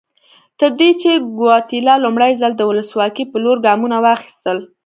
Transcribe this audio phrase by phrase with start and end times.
[0.59, 4.57] تر دې چې ګواتیلا لومړی ځل د ولسواکۍ په لور ګامونه واخیستل.